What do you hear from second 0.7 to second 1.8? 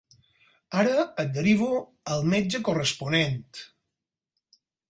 Ara et derivo